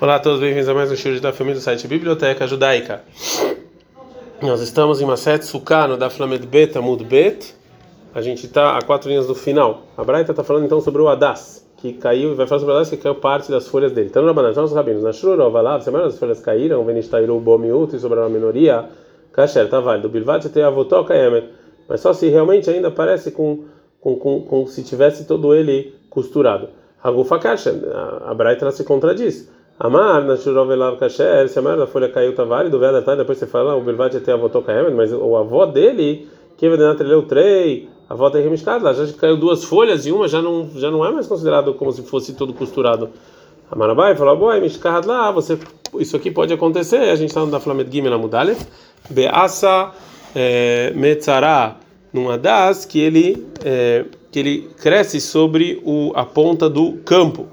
[0.00, 3.04] Olá a todos, bem-vindos a mais um show da família do site Biblioteca Judaica.
[4.42, 7.54] Nós estamos em Maset Sukkah, no da Flamed Bet, Amud Bet.
[8.12, 9.84] A gente está a quatro linhas do final.
[9.96, 12.76] A Braita está falando então sobre o Adas, que caiu, e vai falar sobre o
[12.76, 14.08] Adas que caiu parte das folhas dele.
[14.10, 17.98] Então, na Banana, os rabinos, na Shurova lá, semana as folhas caíram, Venistairu Bomiut, e
[18.00, 18.88] sobrou a minoria,
[19.32, 20.08] Kasher, tá válido.
[20.08, 21.50] Bilvat a Votoka Yemer.
[21.88, 23.64] Mas só se realmente ainda parece com,
[24.00, 26.68] com, com, com se tivesse todo ele costurado.
[27.00, 27.74] Hagufa Kasher,
[28.26, 29.54] a Braita se contradiz.
[29.78, 33.46] Amar na Shurovelav Kasher, se a maior da folha caiu, tá válido, tá, depois você
[33.46, 37.88] fala, o Bilvat tem a Votoka Yemer, mas o avó dele, que Vedenat leu trei,
[38.08, 41.10] a volta é remishkada, já caiu duas folhas e uma já não já não é
[41.10, 43.10] mais considerado como se fosse todo costurado.
[43.70, 45.58] A Marabai falou: "Boa, mishkad lá, você
[45.98, 46.98] isso aqui pode acontecer".
[46.98, 48.58] A gente está no da Flamed Gimel Amudalev,
[49.08, 49.90] beasa
[50.36, 51.76] é, metzara
[52.12, 57.48] numa das que ele é, que ele cresce sobre o a ponta do campo,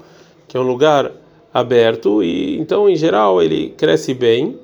[0.46, 1.10] que é um lugar
[1.52, 4.58] aberto e então em geral ele cresce bem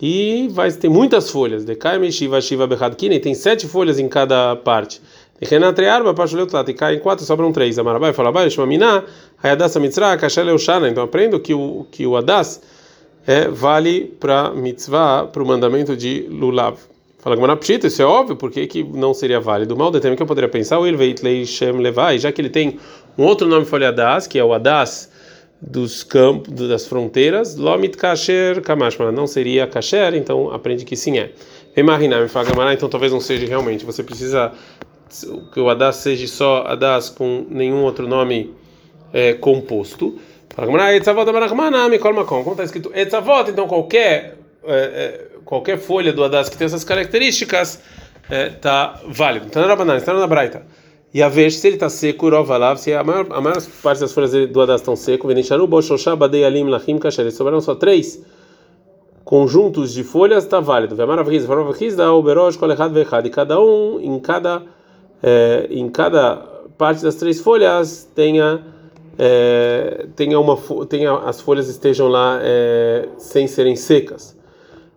[0.00, 1.64] e vai ter muitas folhas.
[1.64, 5.00] Decai shiva shiva bechadkine tem sete folhas em cada parte.
[5.40, 7.78] Renatre arba pachuleu tlat e cai em quatro sobram três.
[7.78, 9.04] Amarabai fala vai shmamina
[9.42, 10.88] hayadas mitzra kashel eushana.
[10.88, 12.60] Então aprendo que o que o adas
[13.26, 16.78] é vale para mitzvah para o mandamento de lulav.
[17.18, 19.74] Fala Gamara Pshita, isso é óbvio, por que, não seria válido?
[19.74, 22.78] Mal determina que eu poderia pensar, o Ilveit Leishem Levai, já que ele tem
[23.16, 25.10] um outro nome folha das, que é o Adas
[25.66, 31.32] dos campos, das fronteiras, Lomit Kasher Kamashma, não seria Kasher, então aprende que sim é.
[31.74, 33.84] Imaginar, me fala então talvez não seja realmente.
[33.84, 34.52] Você precisa
[35.52, 38.54] que o Adas seja só Adas com nenhum outro nome
[39.12, 40.18] é, composto.
[42.44, 44.36] Como está escrito Etzavot, então qualquer.
[44.66, 47.82] É, é, qualquer folha do Adas que tem essas características
[48.30, 49.46] está é, válido.
[49.46, 50.62] Então, na Braita.
[51.14, 54.12] E a ver se ele está seco, rovalav, se a maior, a maior parte das
[54.12, 58.20] folhas do Adas estão secas, venisharu, boshosha, badei alim, lachim, kasher, sobraram só três
[59.24, 60.94] conjuntos de folhas, está válido.
[60.94, 64.62] Vemarav riz, da oberoj, kolechad, vechad, e cada um, em cada,
[65.22, 66.36] é, em cada
[66.76, 68.62] parte das três folhas, tenha.
[69.16, 70.58] É, tenha uma
[70.88, 74.36] tenha as folhas estejam lá é, sem serem secas.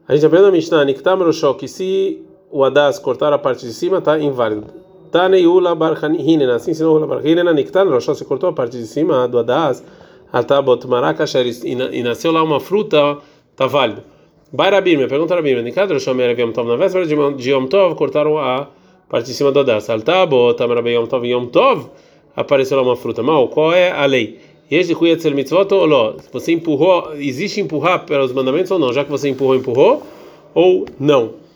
[0.07, 3.71] A gente aprende na Mishnah, Niktam Roshó, que se o Adas cortar a parte de
[3.71, 4.86] cima, está inválido.
[5.11, 9.39] Taneiula Barhaninen, assim ensinou Ula Barhaninen, Niktam Roshó, se cortou a parte de cima do
[9.39, 9.83] Adas,
[10.31, 13.17] Altabot Marakasher, e nasceu lá uma fruta,
[13.51, 14.03] está válido.
[14.51, 18.37] Bairabir, me pergunta Bíblia, Nikad Roshó Merev Yom Tov, na véspera de Yom Tov, cortaram
[18.37, 18.67] a
[19.09, 19.89] parte de cima do Adas.
[19.89, 21.89] Altabot Amarabe Yom Tov, Yom Tov,
[22.35, 23.23] apareceu lá uma fruta.
[23.23, 24.39] Mal, qual é a lei?
[24.69, 26.15] Não?
[26.33, 28.91] Você empurrou, existe empurrar pelos mandamentos ou não?
[28.91, 30.03] Já que você empurrou, empurrou
[30.53, 31.46] ou não?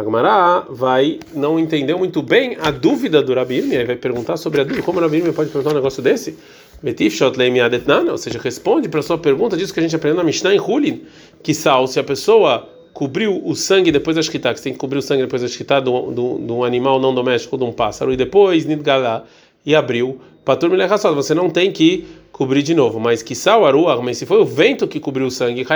[0.00, 4.64] Agmará vai não entender muito bem a dúvida do Rabirme, ele vai perguntar sobre a
[4.64, 4.82] dúvida.
[4.82, 6.36] Como o Rabirme pode perguntar um negócio desse?
[6.82, 10.58] Ou seja, responde para a sua pergunta disso que a gente aprendeu na Mishnah em
[10.58, 11.02] Hulin,
[11.42, 14.78] que sal, se a pessoa cobriu o sangue depois da shkita, que você tem que
[14.78, 18.16] cobrir o sangue depois da shkita de um animal não doméstico, de um pássaro, e
[18.16, 19.24] depois nidgalá,
[19.64, 20.70] e abriu, patur
[21.14, 22.98] você não tem que cobrir de novo.
[22.98, 25.66] Mas que sawaru, mas se foi o vento que cobriu o sangue,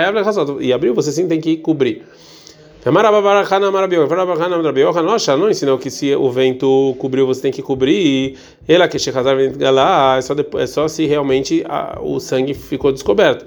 [0.59, 2.01] e abriu, você sim tem que cobrir.
[2.85, 2.93] Não
[5.49, 8.37] ensinou que se o vento cobriu, você tem que cobrir.
[8.67, 8.99] Ela que é
[10.21, 13.43] só é só se realmente a, o sangue ficou descoberto.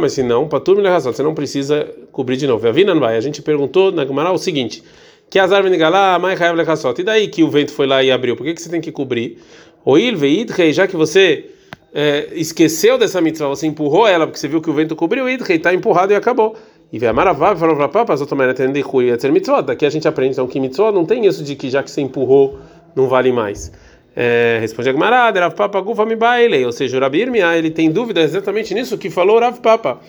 [0.00, 2.66] Mas se não, para tudo você não precisa cobrir de novo.
[2.66, 4.82] A gente perguntou na Gemara o seguinte:
[5.28, 8.34] que azar e daí que o vento foi lá e abriu?
[8.34, 9.36] Por que, que você tem que cobrir?
[9.84, 11.50] Oil veid já que você
[11.92, 15.34] é, esqueceu dessa mitzvah, você empurrou ela porque você viu que o vento cobriu, e
[15.34, 16.56] está empurrado e acabou.
[16.90, 19.60] E a maravá, falou para papa, as outras atender e ser mitzvah.
[19.60, 22.00] Daqui a gente aprende então que mitzvah não tem isso de que já que você
[22.00, 22.58] empurrou,
[22.96, 23.70] não vale mais.
[24.16, 27.70] É, responde a Gmarada, Rav Papa Gufa mi baile, ou seja, o Rabi Irmia, ele
[27.70, 30.00] tem dúvida exatamente nisso que falou Rav Papa.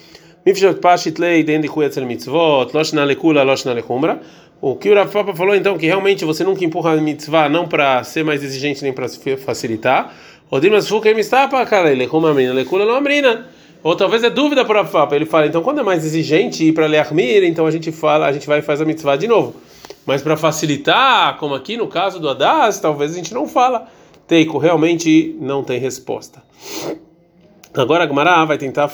[0.45, 0.79] Mitzvot,
[3.73, 4.21] Lechumra.
[4.61, 7.67] O que o Rav Papa falou então que realmente você nunca empurra a mitzvah não
[7.67, 9.07] para ser mais exigente nem para
[9.37, 10.13] facilitar.
[10.49, 13.47] Odimas Fuka Mistapa, cara, ele como a menina, Lekula não amrina.
[13.81, 15.15] Ou talvez é dúvida para Papa.
[15.15, 18.31] Ele fala, então quando é mais exigente ir para Leachmir, então a gente fala, a
[18.31, 19.55] gente vai e faz a mitzvah de novo.
[20.05, 23.87] Mas para facilitar, como aqui no caso do Adas, talvez a gente não fala.
[24.27, 26.43] Teiko, realmente não tem resposta.
[27.73, 28.91] Agora a vai tentar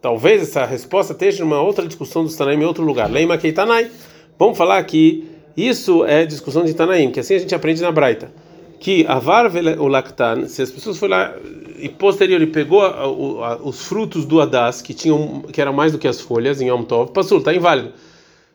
[0.00, 3.10] talvez essa resposta esteja numa outra discussão do Tanaim em outro lugar.
[3.10, 3.90] Leima Keitanai.
[4.38, 8.30] Vamos falar que isso é discussão de Tanaim, que assim a gente aprende na Braita.
[8.80, 11.34] Que avar o lactan, se as pessoas foram lá
[11.78, 15.92] e posterior e pegou a, a, os frutos do Adas, que tinham que eram mais
[15.92, 17.92] do que as folhas em Yom Tov, passou, está inválido.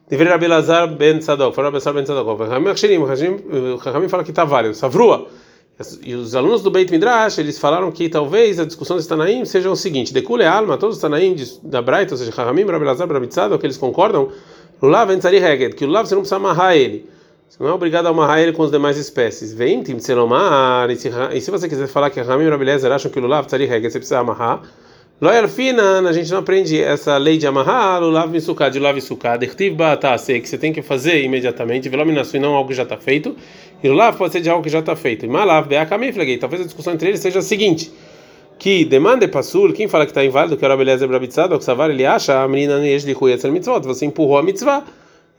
[0.10, 2.46] Deveria Abelazar ben Tzadok, fala Abelazar ben Tzadok.
[3.84, 4.76] Chachamim fala que está válido.
[4.76, 5.28] Savrua.
[6.04, 9.72] E os alunos do Beit Midrash, eles falaram que talvez a discussão dos Tanaim seja
[9.72, 13.08] o seguinte: Decule alma, todos os Tanaim da Braita, ou seja, Haramim, Rabelazar,
[13.60, 14.30] que eles concordam,
[14.82, 17.10] Lulav entzari reged, que o Lulav você não precisa amarrar ele.
[17.54, 19.54] Você não é obrigado a amarrar ele com as demais espécies.
[19.54, 23.46] Vem, Timtselomar, e se você quiser falar que Haramim e Rabelazar acham que o Lulav
[23.46, 24.64] entzari reged, você precisa amarrar.
[25.22, 29.38] Loyal Finan, a gente não aprende essa lei de amarrar, Lulav Misuká, de Lulav Misuká,
[29.38, 32.98] Dertiv Baatase, que você tem que fazer imediatamente, Velominasu e não algo que já está
[32.98, 33.36] feito.
[33.84, 35.24] E Lulav pode ser de algo que já está feito.
[35.24, 36.40] E Malav, Beakamiflegei.
[36.40, 37.94] Talvez a discussão entre eles seja a seguinte:
[38.58, 42.04] que demanda passul, quem fala que está inválido, que era beleza brabitzado, que savar ele
[42.04, 44.84] acha, a menina nesh de kuya mitzvot, você empurrou a mitzvah.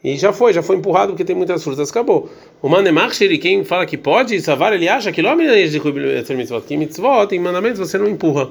[0.04, 2.28] E já foi, já foi empurrado porque tem muitas frutas, acabou.
[2.60, 7.26] O manemachshiri, quem fala que pode, savar ele acha que nesh de mitzvot, que mitzvot,
[7.26, 8.50] tem mandamentos, você não empurra.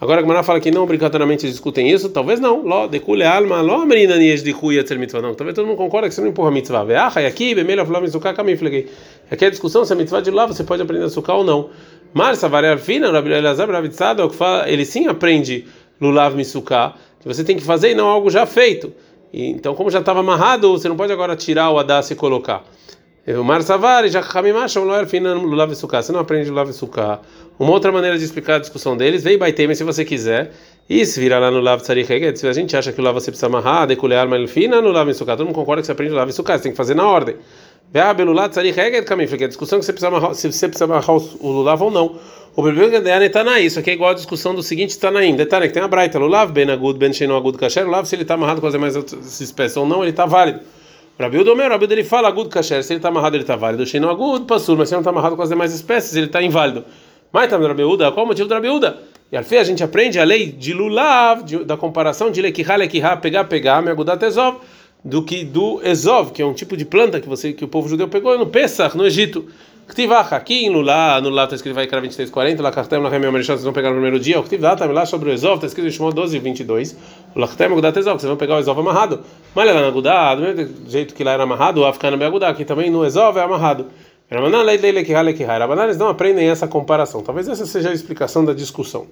[0.00, 2.62] Agora a Gemara fala que não obrigatoriamente discutem isso, talvez não.
[2.62, 5.34] Ló, decule alma, ló menina nies de cuia ser mitzvah, não.
[5.34, 6.82] Talvez todo mundo concorda que você não empurra mitzvah.
[6.82, 8.88] Veacha, e aqui, bemelha, falou mitzvah, camifleguei.
[9.30, 11.44] Aqui é a discussão se a mitzvah de lá você pode aprender a sucar ou
[11.44, 11.68] não.
[12.14, 13.90] Mas, Savaria fina, Rabi Elazar, Rabi
[14.66, 15.66] ele sim aprende
[16.00, 18.94] lulav misuká, que você tem que fazer e não algo já feito.
[19.32, 22.64] Então, como já estava amarrado, você não pode agora tirar o adas e colocar.
[23.28, 26.02] O Mar Savari, já Kamimasham, Loer Finan, Lulav Sukkah.
[26.02, 27.20] Você não aprende Lulav Sukkah.
[27.58, 30.52] Uma outra maneira de explicar a discussão deles, vem Baiteme se você quiser.
[30.88, 33.30] E se virar lá no Lav Tzarich se a gente acha que o Lav você
[33.30, 35.36] precisa amarrar, decolher arma fina no Lav Sukkah.
[35.36, 37.36] Todo mundo concorda que você aprende Lulav Sukkah, você tem que fazer na ordem.
[39.04, 39.44] Kamifik.
[39.44, 42.16] A discussão é que você precisa amarrar, se você precisa amarrar o Lulav ou não.
[42.54, 45.36] O problema é que na isso aqui é igual a discussão do seguinte Tanaim.
[45.36, 47.84] Detalhe que tem a Braita, Lulav Ben Agud Ben Sheino Agud Kasher.
[47.84, 48.94] Lulav se ele está amarrado com as demais
[49.40, 50.60] espécies ou não, ele está válido.
[51.18, 53.84] Rabi Udomer, Rabi ele fala agud kasher, se ele está amarrado ele está válido.
[53.84, 56.42] Sheino agud passur, mas se ele não está amarrado com as demais espécies ele está
[56.42, 56.84] inválido.
[57.30, 58.98] Mas tá Rabi Uda, qual o motivo do Rabi Uda?
[59.30, 63.16] E alfei a gente aprende a lei de lulav, de, da comparação de lekihá, lekihá,
[63.16, 64.56] pegar, pegar, me agudat ezov,
[65.04, 67.88] do que do ezov, que é um tipo de planta que você que o povo
[67.88, 69.46] judeu pegou no Pesach, no Egito.
[69.88, 73.32] Ktivach, aqui em Lulá, no Lulá está escrito vai 23, 40, lá Kartem, lá Remel
[73.32, 75.66] Marechal, vocês vão pegar no primeiro dia, o Ktivach, tá lá sobre o Ezov, está
[75.66, 76.96] escrito em Shimon 12, 22,
[77.34, 79.20] o Lachtem, Agudat Ezov, vocês vão pegar o Ezov amarrado.
[79.52, 82.48] Mas lá na Agudá, do mesmo jeito que lá era amarrado, o Afkana be Agudá,
[82.48, 83.86] aqui também no Ezov é amarrado.
[84.30, 87.20] Eles não aprendem essa comparação.
[87.20, 89.08] Talvez essa seja a explicação da discussão.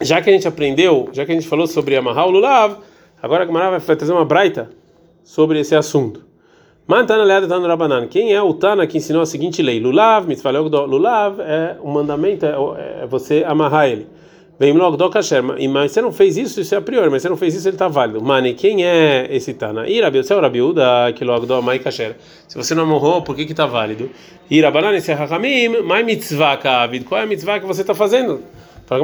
[0.00, 2.76] Já que a gente aprendeu, já que a gente falou sobre amarrar o Lulav,
[3.24, 4.70] agora a Gemara vai trazer uma braita
[5.22, 6.24] sobre esse assunto.
[6.86, 8.06] Mantana tá no Rabanan.
[8.08, 9.80] Quem é o Tana que ensinou a seguinte lei?
[9.80, 14.06] Lulav, mitzvah Lulav é um mandamento, é, é você amarrar ele.
[14.60, 17.28] Vem logo do kasher, mas você não fez isso, isso é a priori, mas você
[17.30, 18.22] não fez isso, ele está válido.
[18.22, 19.88] Mane, quem é esse Tana?
[19.88, 22.16] Irabi, você é o Rabiuda, que logo do mai kasher.
[22.46, 24.10] Se você não amarrou, por que que está válido?
[24.50, 27.04] Irabanan, esse é Hakamim, mai mitzvah kavid.
[27.04, 28.42] Qual é a mitzvah que você está fazendo?
[28.86, 29.02] Fala,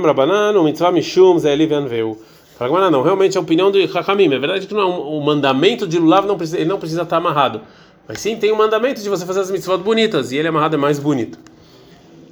[0.00, 2.16] Rabanan, o mitzvah mishum, zé Elivian veu.
[2.58, 4.34] Fala, não, realmente é a opinião do Hakamim.
[4.34, 7.18] É verdade que não é o mandamento de Lulav, não precisa, ele não precisa estar
[7.18, 7.60] amarrado.
[8.08, 10.74] Mas sim tem o um mandamento de você fazer as mitzvot bonitas, e ele amarrado
[10.74, 11.38] é mais bonito.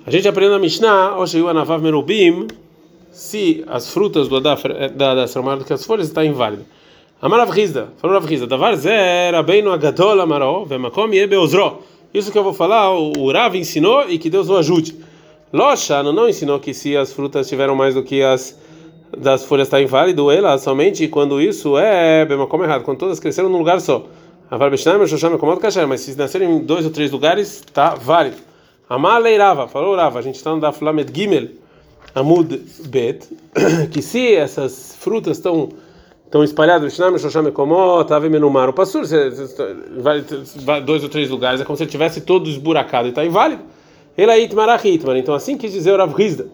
[0.05, 2.49] A gente aprende na Mishnah, Osheyu Anavav Merubim,
[3.12, 6.25] se as frutas do Adaf eh, da da são maiores do que as folhas, está
[6.25, 6.64] inválido.
[7.23, 11.82] Amarav Rizda, falou Rav Rizda, Davar Zer, Abeinu Agadol Amaró, Vemakom Yebe Ozro.
[12.12, 14.96] Isso que eu vou falar, o Rav ensinou e que Deus o ajude.
[15.52, 18.58] Loshano não ensinou que se as frutas tiveram mais do que as
[19.17, 23.58] das folhas está inválido, ela somente quando isso é como errado, quando todas cresceram num
[23.58, 24.06] lugar só.
[25.88, 28.37] Mas se nascerem em dois ou três lugares, está válido.
[28.88, 31.49] Amaleirava, falou Rava, a gente está no da Flamed Gimel,
[32.14, 33.29] Amud Bet,
[33.91, 35.71] que se essas frutas estão
[36.25, 37.52] estão espalhadas, Shnam, Shosham,
[39.99, 40.25] vai
[40.80, 43.62] dois ou três lugares, é como se ele tivesse todo esburacado e está inválido.
[44.19, 44.83] Ele aí, Itmarach
[45.16, 46.49] Então assim quis dizer o Rav Rizda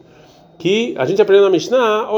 [0.59, 2.09] que a gente aprendeu na Mishnah,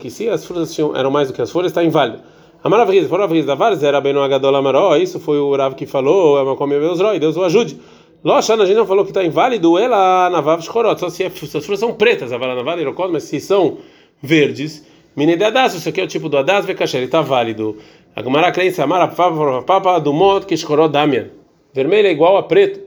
[0.00, 2.18] que se as frutas eram mais do que as folhas, está inválido.
[2.62, 5.74] A maravilha, por maravilha da Varz era bem no Agadol Amaró, isso foi o Rav
[5.74, 7.78] que falou, é uma comida Deus Roi, Deus o ajude.
[8.24, 11.30] Locha, a gente não falou que está inválido, ela na Vav Shkorot, só se, é,
[11.30, 13.76] se as frutas são pretas, a Vala Naval Irokot, mas se são
[14.22, 14.82] verdes,
[15.16, 17.76] Mine de Adas, isso aqui é o tipo do Adas Vekasher, ele está válido.
[18.16, 21.28] A Gemara crença, Amara Papa do Mod que Shkorot Damian.
[21.72, 22.80] Vermelho é igual a preto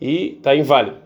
[0.00, 0.96] e está inválido.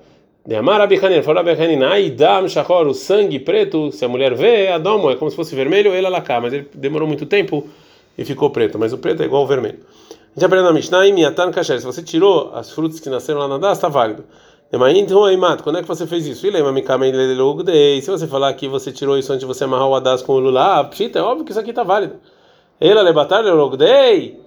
[2.48, 6.08] Shachor, o sangue preto, se a mulher vê, Adomo, é como se fosse vermelho, ele
[6.08, 7.68] lá mas ele demorou muito tempo
[8.16, 9.78] e ficou preto, mas o preto é igual ao vermelho.
[10.10, 13.48] A gente aprende na Mishnah, Miatan Kasher, se você tirou as frutas que nasceram lá
[13.48, 14.24] na Das, está válido.
[15.62, 16.42] Quando é que você fez isso?
[16.42, 20.38] Se você falar que você tirou isso antes de você amarrar o Adas com o
[20.38, 22.14] Lula, é óbvio que isso aqui está válido.
[22.80, 24.40] Ela lebatar logdei.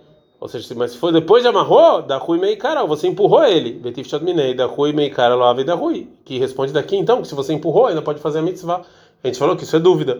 [0.43, 3.71] Ou seja, mas se for depois de amarrou, da Rui Meikara, você empurrou ele.
[3.71, 6.09] Betif Minei, da Rui Meikara, Loave da Rui.
[6.25, 8.81] Que responde daqui então, que se você empurrou, ainda pode fazer a mitzvah.
[9.23, 10.19] A gente falou que isso é dúvida.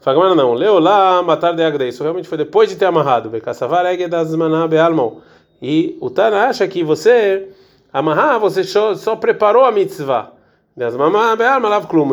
[0.00, 0.54] Fagmana não.
[0.54, 1.88] Leu lá, matar de Agdei.
[1.88, 3.28] Isso realmente foi depois de ter amarrado.
[3.28, 5.16] Bekassavar Ege das Manabe Almon.
[5.60, 7.48] E o Tana acha que você
[7.92, 10.32] Amarrar, você só, preparou a mitzvah.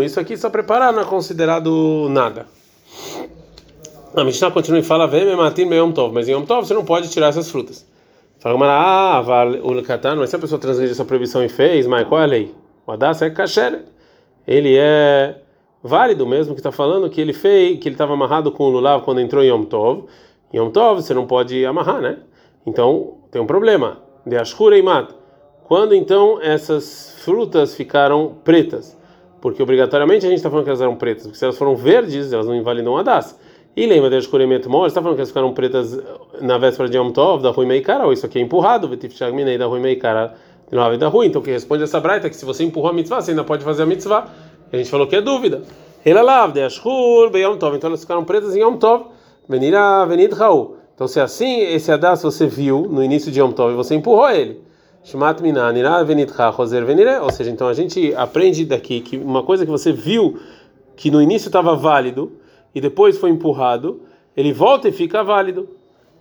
[0.04, 2.46] Isso aqui só preparar não é considerado nada.
[4.14, 6.84] A Mishnah continua e fala: Vem matin Yom Tov, mas em Yom Tov você não
[6.84, 7.90] pode tirar essas frutas.
[8.40, 9.22] Fala, ah,
[9.64, 12.28] o Katan, mas se a pessoa transgrediu essa proibição e fez, mas qual é a
[12.28, 12.56] lei?
[12.88, 13.84] O Adas é kasher.
[14.48, 15.36] Ele é
[15.84, 19.04] válido mesmo que está falando que ele fez, que ele estava amarrado com o lulav
[19.04, 20.06] quando entrou em Yom Tov.
[20.52, 22.18] Em Yom Tov você não pode amarrar, né?
[22.66, 24.00] Então tem um problema.
[24.26, 25.12] De ashura e mat.
[25.64, 28.98] Quando então essas frutas ficaram pretas?
[29.40, 32.34] Porque obrigatoriamente a gente está falando que elas eram pretas, porque se elas foram verdes,
[32.34, 33.40] elas não invalidam a das.
[33.76, 35.98] E lembra de escurecimento mor, está falando que elas ficaram pretas
[36.42, 39.66] na véspera de Yom Tov, da Rui Meikara, ou isso aqui é empurrado, Vetifchagminei da
[39.66, 40.36] Rui Meikara,
[40.70, 41.28] de Nova da Rui.
[41.28, 43.64] Então, que responde essa braita é que se você empurrou a mitzvah, você ainda pode
[43.64, 44.28] fazer a mitzvah.
[44.72, 45.64] A gente falou que é dúvida.
[46.06, 47.78] Elalav, de Ashur, Beyom Tov.
[47.78, 49.06] Então, elas ficaram pretas em Yom Tov,
[49.48, 50.76] Venira, Venid Raul.
[50.94, 53.96] Então, se é assim, esse Adas você viu no início de Yom Tov e você
[53.96, 54.62] empurrou ele.
[55.04, 57.20] Shmat Minan, Nira, Venid Roser, Venire.
[57.22, 60.38] Ou seja, então a gente aprende daqui que uma coisa que você viu
[60.96, 62.34] que no início estava válido
[62.74, 64.02] e depois foi empurrado,
[64.36, 65.68] ele volta e fica válido.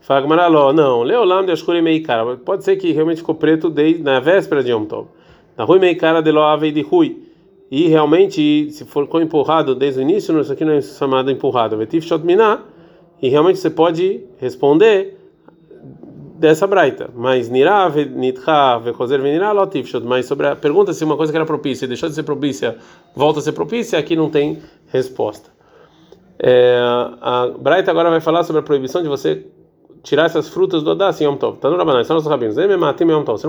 [0.01, 2.37] Fala não, Leolam de Ashkuri Meikara.
[2.37, 5.09] Pode ser que realmente ficou preto desde, na véspera de Yom Tov.
[5.57, 7.23] Na Rui Meikara de Loave de Rui.
[7.71, 11.77] E realmente, se for empurrado desde o início, isso aqui não é chamado empurrado.
[11.77, 12.61] Vetif Shot Miná.
[13.23, 15.19] E realmente você pode responder
[16.41, 17.11] dessa braita.
[17.15, 21.45] Mas Nirá, Nitcha, Vekozer, Venirá, Lotif Mas sobre a pergunta se uma coisa que era
[21.45, 22.79] propícia deixou de ser propícia,
[23.15, 25.60] volta a ser propícia, aqui não tem resposta.
[26.43, 26.79] É,
[27.21, 29.47] a Braita agora vai falar sobre a proibição de você
[30.03, 31.59] tirar essas frutas do Adas em Yom Tov.
[31.59, 32.55] Tá no Rabanai, são nossos rabinos.
[32.55, 32.81] Você não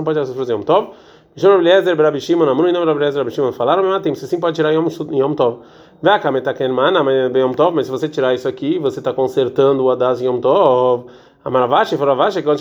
[0.04, 0.90] pode tirar essas frutas em Yom Tov.
[1.34, 4.70] João Eliezer, Rabi Shimon, Amru e não Rabi Shimon falaram, matim, você sim pode tirar
[4.70, 5.60] em Yom, Tov.
[6.02, 7.02] Vaca, metaken mana,
[7.34, 10.40] Yom Tov, mas se você tirar isso aqui, você está consertando o Adas em Yom
[10.40, 11.06] Tov.
[11.42, 12.58] Amaravashi, Faravashi, quando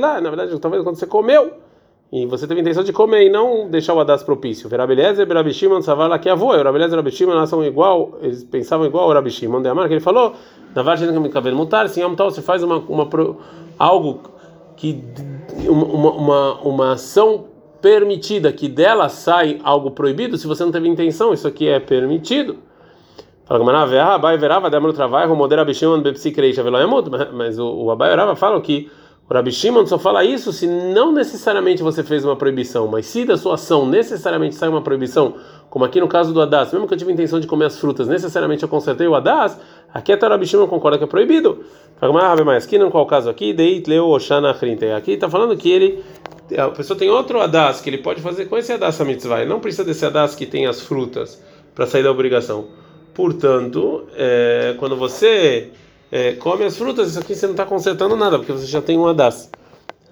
[0.00, 1.52] lá, na verdade, talvez quando você comeu.
[2.10, 4.68] E você teve a intenção de comer e não deixar o Adas propício.
[4.68, 6.52] Verabeleza e Rabi Shimon Savala que avô.
[6.52, 9.88] Verabeleza e Rabi Shimon elas são igual, eles pensavam igual o Rabi Shimon de Amar,
[9.88, 10.32] que ele falou,
[10.74, 13.06] na verdade, no cabelo mutar, sim, então você faz uma, uma
[13.78, 14.22] algo
[14.74, 15.04] que
[15.66, 17.44] uma, uma, uma ação
[17.82, 22.56] permitida que dela sai algo proibido, se você não teve intenção, isso aqui é permitido.
[23.44, 28.36] Fala ah, Abai verava da trabalho, modera Bishimon bepsikreisha veloyamut, mas o, o Abai verava
[28.36, 28.90] fala que
[29.28, 33.26] o Rabi Shimon só fala isso se não necessariamente você fez uma proibição, mas se
[33.26, 35.34] da sua ação necessariamente sai uma proibição,
[35.68, 37.78] como aqui no caso do Adas, mesmo que eu tive a intenção de comer as
[37.78, 39.58] frutas, necessariamente eu consertei o Adas,
[39.92, 41.62] aqui até o Rabi Shimon concorda que é proibido.
[42.46, 44.56] Mas aqui não qual o caso aqui, deit leu oshana
[44.96, 46.02] Aqui está falando que ele
[46.56, 49.50] a pessoa tem outro Adas que ele pode fazer com esse Adas a mitzvah, ele
[49.50, 51.42] não precisa desse Adas que tem as frutas
[51.74, 52.68] para sair da obrigação.
[53.12, 55.70] Portanto, é, quando você
[56.10, 58.96] é, come as frutas, isso aqui você não está consertando nada, porque você já tem
[58.96, 59.50] uma das.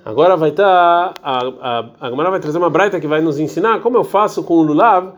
[0.05, 1.15] Agora vai estar.
[1.15, 4.43] Tá, a, a, a vai trazer uma braita que vai nos ensinar como eu faço
[4.43, 5.15] com o lulav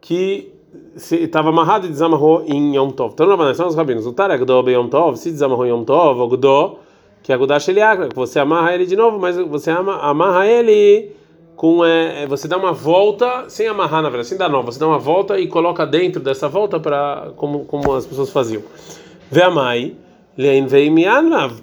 [0.00, 0.52] que
[0.94, 3.12] estava amarrado e desamarrou em Yom Tov.
[3.14, 4.06] Então, não são os rabinos.
[4.06, 6.78] O Tarek be Yom Tov, se desamarrou em Yom Tov, o Gdo,
[7.22, 11.12] que é Gudash Eliakra, que você amarra ele de novo, mas você ama, amarra ele
[11.56, 11.84] com.
[11.84, 14.98] É, você dá uma volta, sem amarrar na verdade, sem dar nova, você dá uma
[14.98, 18.62] volta e coloca dentro dessa volta para como, como as pessoas faziam.
[19.30, 20.07] Vê a.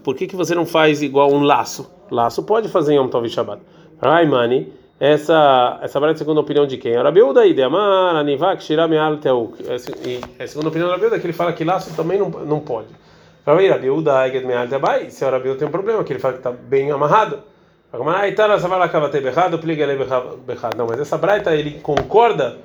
[0.03, 1.89] Por que, que você não faz igual um laço?
[2.11, 3.61] Laço pode fazer em Yom Tov e Shabbat.
[4.01, 6.95] Raimani, essa essa vai a segunda opinião de quem?
[6.95, 9.63] A Rabiuda e de Amar, Anivak, Shirameal Teuk.
[10.05, 12.59] E a segunda opinião da Rabiuda é que ele fala que laço também não, não
[12.59, 12.89] pode.
[13.45, 16.51] Rabiuda, Eged Meal Tebai, se a Rabiuda tem um problema, que ele fala que está
[16.51, 17.39] bem amarrado.
[20.75, 22.57] Não, mas essa braita ele concorda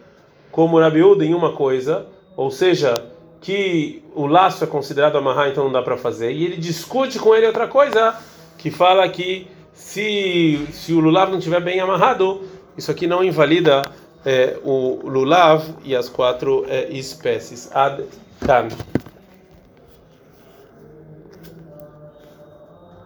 [0.51, 2.95] como Rabiuda em uma coisa, ou seja,
[3.41, 6.33] que o laço é considerado amarrar, então não dá para fazer.
[6.33, 8.15] E ele discute com ele outra coisa,
[8.59, 12.43] que fala que se, se o lulav não estiver bem amarrado,
[12.77, 13.83] isso aqui não invalida
[14.25, 17.71] é, o lulav e as quatro é, espécies.
[17.75, 18.05] Ad
[18.45, 18.69] kan.